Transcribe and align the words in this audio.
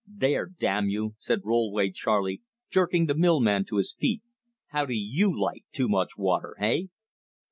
"There, 0.07 0.47
damn 0.47 0.89
you!" 0.89 1.13
said 1.19 1.41
Rollway 1.45 1.91
Charley, 1.91 2.41
jerking 2.71 3.05
the 3.05 3.13
millman 3.13 3.65
to 3.65 3.77
his 3.77 3.93
feet. 3.93 4.23
"How 4.69 4.83
do 4.87 4.95
YOU 4.95 5.31
like 5.39 5.63
too 5.71 5.87
much 5.87 6.17
water? 6.17 6.55
hey?" 6.57 6.89